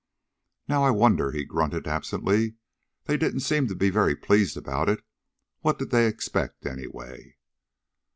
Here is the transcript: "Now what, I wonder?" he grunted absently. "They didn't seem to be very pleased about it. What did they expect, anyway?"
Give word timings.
"Now 0.67 0.81
what, 0.81 0.87
I 0.87 0.91
wonder?" 0.95 1.31
he 1.31 1.45
grunted 1.45 1.87
absently. 1.87 2.55
"They 3.03 3.17
didn't 3.17 3.41
seem 3.41 3.67
to 3.67 3.75
be 3.75 3.91
very 3.91 4.15
pleased 4.15 4.57
about 4.57 4.89
it. 4.89 5.05
What 5.59 5.77
did 5.77 5.91
they 5.91 6.07
expect, 6.07 6.65
anyway?" 6.65 7.37